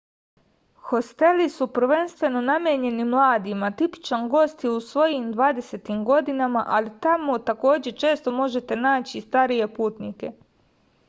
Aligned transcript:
hosteli 0.91 1.43
su 1.55 1.65
prvenstveno 1.73 2.39
namenjeni 2.45 3.05
mladima 3.09 3.69
tipičan 3.81 4.25
gost 4.31 4.65
je 4.67 4.71
u 4.79 4.81
svojim 4.87 5.29
dvadesetim 5.35 6.01
godinama 6.09 6.65
ali 6.79 6.95
tamo 7.07 7.37
takođe 7.51 7.95
često 8.07 8.35
možete 8.41 8.81
naći 8.89 9.17
i 9.21 9.25
starije 9.29 9.71
putnike 9.79 10.33